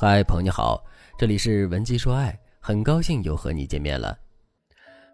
[0.00, 0.80] 嗨，朋友你好，
[1.18, 4.16] 这里是文姬说爱，很高兴又和你见面了。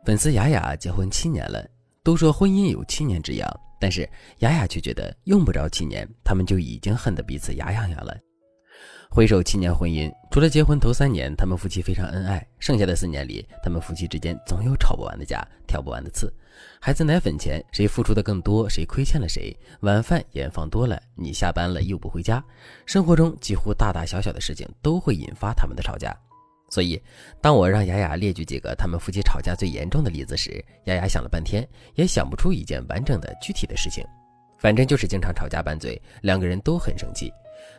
[0.05, 1.67] 粉丝雅雅结婚七年了，
[2.03, 3.51] 都说婚姻有七年之痒，
[3.81, 4.07] 但是
[4.41, 8.15] 雅雅却觉得用不着七年，他们就已经恨得彼此牙痒痒了。
[9.15, 16.35] 回首七年婚姻，除了结婚头三年，他们夫妻非常恩爱，剩下的四年里，他们夫妻之间总有吵不完的架，挑不完的刺。
[16.81, 19.57] 孩子奶粉钱，谁付出的更多，谁亏欠了谁？
[19.83, 22.45] 晚饭盐放多了，你下班了又不回家。
[22.87, 26.13] 生活中几乎大大小小的事情都会引发他们的吵架。
[26.69, 27.01] 所以，
[27.41, 30.53] 当我让雅雅列举几个他们夫妻吵架最严重的例子时，
[30.87, 34.05] 雅雅想了半天，也想不出一件完整的具体的事情。
[34.65, 37.31] 反正就是经常吵架拌嘴，两个人都很生气。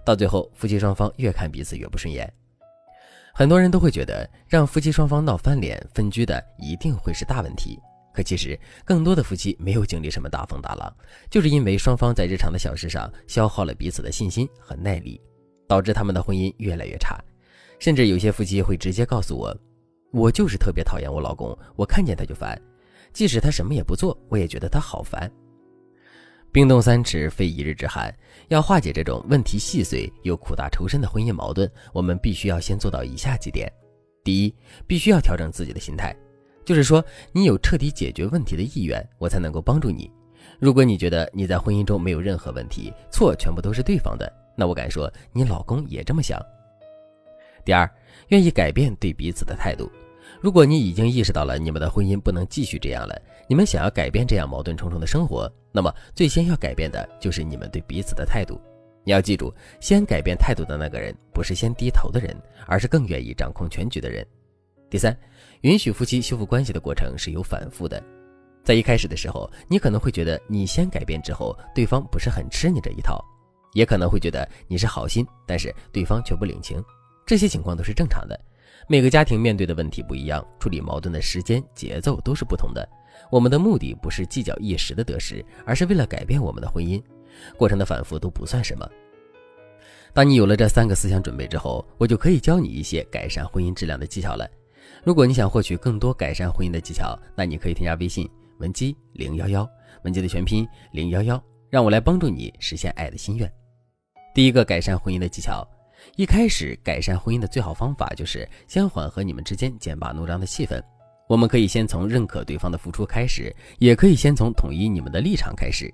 [0.04, 2.32] 到最后，夫妻双方越看彼此越不顺眼。
[3.34, 7.80] 很多人都会觉得，让夫妻双方闹翻脸、分居的一定会是大问题。
[8.14, 10.96] 可其实，更多的夫妻没有经历什么大风大浪，
[11.28, 15.20] 就是因为双方在日常的小事上消耗了彼此的信心和耐力，
[15.68, 17.20] 导致他们的婚姻越来越差。
[17.80, 19.58] 甚至有些夫妻会直接告诉我
[20.14, 22.56] ：“我就是特别讨厌我老公，我看见他就烦，
[23.12, 25.28] 即使他什么也不做，我也觉得他好烦。”
[26.56, 28.10] 冰冻三尺，非一日之寒。
[28.48, 33.70] 要化解这种问题细碎又苦大仇深的婚姻矛盾，我们必须要先做到以下几点：
[34.24, 34.56] 第一，
[34.88, 36.16] 必须要调整自己的心态，
[36.64, 40.10] 就是说，你有彻底解决问题的意愿，我才能够帮助你。
[40.58, 46.42] 如果你觉得你在婚姻中没有任何问题，错全部都是对方的，那我敢说，你老公也这么想。
[47.66, 47.86] 第二，
[48.30, 49.92] 愿意改变对彼此的态度。
[50.46, 58.62] 如果你已经意识到了你们的婚姻不能继续这样了，你们想要改变这样矛盾重重的生活，那么最先要改变的就是你们对彼此的态度。
[59.04, 64.24] 你要记住，先改变态度的那个人不是先低头的人，而是更愿意掌控全局的人。
[64.88, 65.18] 第三，
[65.62, 68.00] 允许夫妻修复关系的过程是有反复的。
[68.64, 73.20] 在一开始的时候，你可能会觉得你先改变之后，对方不是很吃你这一套，
[73.74, 76.80] 也可能会觉得你是好心，但是对方却不领情。
[77.26, 78.40] 这些情况都是正常的。
[78.88, 82.88] 每个家庭面对的问题不一样，处理矛盾的时间节奏都是不同的。
[83.32, 87.02] 我们的目的不是计较一时的得失，而是为了改变我们的婚姻。
[87.58, 88.88] 过程的反复都不算什么。
[90.14, 94.48] 当你有了这三个思想准备之后，我就可以教你一些改善婚姻质量的技巧了。
[95.04, 99.68] 如果你想获取更多改善婚姻的技巧，那你可以添加微信文姬零幺幺，
[100.04, 103.52] 文姬的全拼零幺幺，让我来帮助你实现爱的心愿。
[104.34, 105.68] 第一个改善婚姻的技巧。
[106.16, 110.82] 一开始改善婚姻的最好方法就是先缓和你们之间剑拔弩张的气氛。
[111.28, 115.92] 我们可以先从认可对方的付出开始，也可以先从统一你们的立场开始。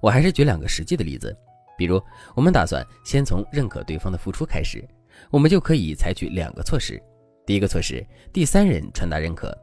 [0.00, 1.34] 我还是举两个实际的例子，
[1.78, 2.02] 比如
[2.34, 4.84] 我们打算先从认可对方的付出开始，
[5.30, 7.00] 我们就可以采取两个措施。
[7.46, 9.56] 第一个措施，第三人传达认可，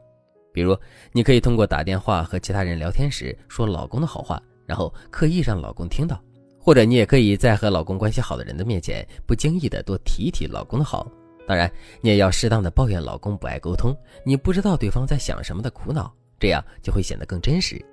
[0.52, 0.76] 比如
[1.12, 6.18] 你可以通过打电话和其他人聊天时说老公的好话，然后刻意让老公听到。
[6.60, 11.10] 或者你也可以在和老公关系好的人的面前，不经意的多提一提老公的好。
[11.48, 11.68] 当然，
[12.00, 17.84] 你也要适当的抱怨老公不爱沟通，你不知道对方在想什么的苦恼，这样就会显得更真实。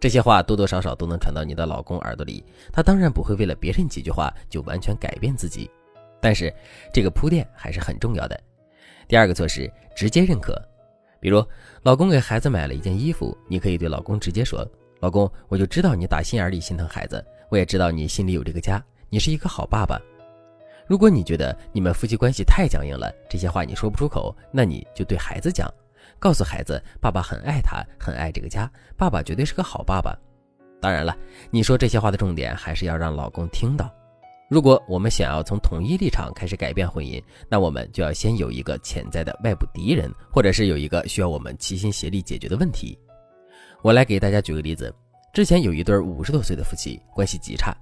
[0.00, 2.42] 这些话多多少少都能传到你的老公耳朵里，
[2.72, 5.68] 他当然不会为了别人几句话就完全改变自己，
[6.20, 6.54] 但是
[6.94, 8.40] 这个铺垫还是很重要的。
[9.06, 10.56] 第二个措施，直接认可。
[11.20, 11.44] 比如，
[11.82, 14.64] 老公给孩子买了一件衣服，你可以对老公直接说
[15.00, 20.00] ：“老公，我就知道你打心眼里心疼孩子。”我也知道你心里有这个家，你是一个好爸爸。
[20.86, 25.72] 如果你觉得你们夫妻关系太僵硬了，这些话你说不出口，那你就对孩子讲，
[26.18, 30.16] 告诉孩子，爸爸很爱他，很爱这个家，爸爸绝对是个好爸爸。
[30.80, 31.16] 当然了，
[31.50, 33.92] 你说这些话的重点还是要让老公听到。
[34.48, 42.98] 如果我们想要从统一立场开始改变婚姻，那我们就要先有一个潜在的外部敌人，或者是有一个需要我们齐心协力解决的问题。
[43.82, 44.94] 我来给大家举个例子。
[45.38, 47.72] 之前有一对五十多岁的夫妻，关系极差。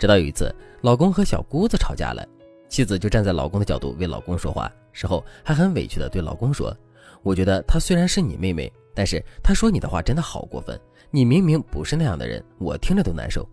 [0.00, 2.26] 直到有一次，老公和小姑子吵架了，
[2.68, 6.76] 妻子就站在老公的角度为老公说话，事后还很委屈的对老公说
[7.22, 10.76] ：“我觉得她虽然是你妹妹，但是她说你的话真的好过分。
[11.12, 13.48] 你明明不是那样的人，我听着都难受。”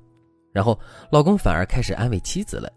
[0.52, 0.76] 然后
[1.12, 2.68] 老公反而开始安慰妻子了。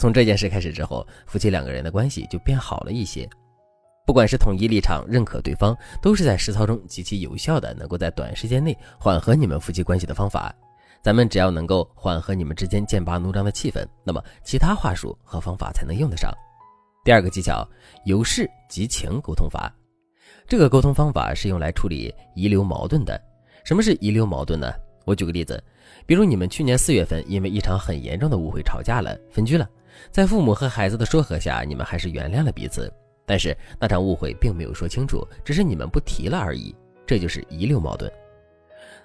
[0.00, 3.30] 从这件事开始之后，夫妻两个人的关系就变好了一些。
[4.06, 10.54] 不管是统一立场、认可对方，都是在实操中极其有效的，能够在短时间内缓和你们夫妻关系的方法。
[11.02, 16.32] 咱们只要能够缓和你们之间剑拔弩张的气氛，那么其他话术和方法才能用得上。
[17.04, 17.66] 第二个技巧，
[18.04, 19.72] 由事及情沟通法。
[20.46, 23.20] 这个沟通方法是用来处理遗留矛盾的。
[23.64, 24.72] 什么是遗留矛盾呢？
[25.06, 25.62] 我举个例子，
[26.06, 29.68] 比如你们去年四月份因为一场很严重的误会吵架了，分居了，
[30.10, 32.92] 在父母和孩子的说和下，你们还是原谅了彼此。
[33.26, 36.74] 但是那场误会并没有说清楚，只是你们不提了而已，
[37.06, 38.10] 这就是遗留矛盾。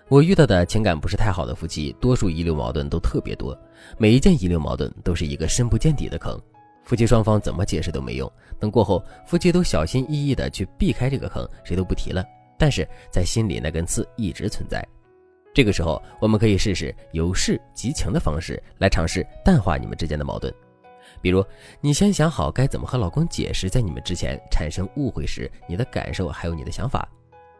[0.08, 3.58] 我遇到的情感不是太好的夫妻，多数遗留矛盾都特别多，
[3.98, 6.40] 每一件遗留矛盾都是一个深不见底的坑。
[6.84, 8.32] 夫妻双方怎么解释都没用。
[8.60, 12.26] 等过后，夫妻都小心翼翼地去避开这个坑，谁都不提了。
[12.58, 14.84] 但是在心里那根刺一直存在。
[15.54, 20.52] 这个时候，我们可以试试由事及情的方式来尝试淡化你们之间的矛盾。
[21.22, 21.44] 比如，
[21.82, 27.08] 你先想好该怎么和老公解释在你们之前产生误会时你的感受还有你的想法。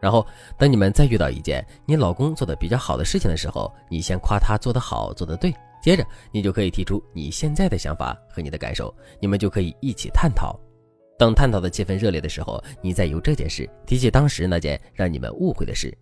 [0.00, 0.26] 然后，
[0.56, 5.54] 等你们再遇到一件你老公做的比较好的事情的时候，你先夸他做得好，做得对。
[5.82, 10.58] 接着，你就可以提出你现在的想法和你的感受，你们就可以一起探讨。
[11.18, 15.94] 等探讨的气氛热烈的时候，你再由这件事提起当时那件让你们误会的事。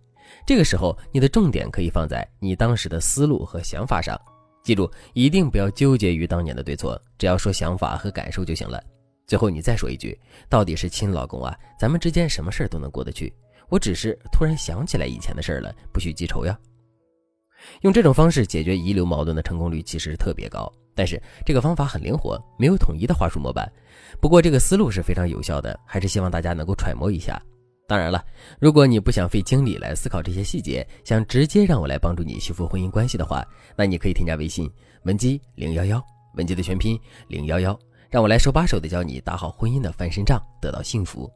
[0.45, 4.17] 这个时候，你的重点可以放在你当时的思路和想法上。
[4.63, 8.81] 记住，一定不要纠结于当年的对错，只要说想法和感受就行了。
[9.25, 10.17] 最后，你再说一句
[10.49, 13.33] ：“到底是亲老公啊，咱们之间什么事儿都能过得去。
[13.69, 16.57] 我只是突然想起来以前的事儿了，不许记仇呀。”
[17.81, 20.71] 用这种方式解决遗留矛盾的成功率其实特别高。
[20.95, 23.71] 但是这个方法很灵活，没有统一的话术模板。
[24.19, 27.41] 不过这个思路是非常有效的，还是希望大家能够揣摩一下。
[27.89, 28.23] 当然了，
[28.59, 33.43] 如果你不想费精力来思考这些细节，想直接让我来帮助你修复婚姻关系的话，
[33.75, 34.71] 那你可以添加微信
[35.05, 35.99] 文姬零幺幺，
[36.35, 36.95] 文姬的全拼
[37.29, 37.77] 零幺幺，
[38.07, 41.27] 让我来手把手的教你打好婚姻的翻身仗，得到幸福。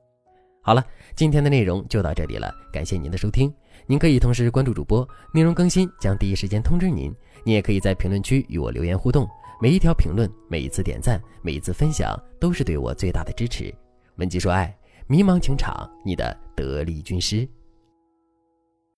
[0.61, 0.85] 好了，
[1.15, 3.51] 今天的内容就到这里了，感谢您的收听。
[3.87, 7.11] 您可以同时关注主播，内容更新将第一时间通知您。
[7.43, 9.27] 你也可以在评论区与我留言互动。
[9.59, 13.73] 每一条评论，每一次点赞，每一次分享，都是对我最大的支持。
[14.17, 14.77] 文姬说爱，
[15.07, 17.47] 迷茫情场，你的得力军师。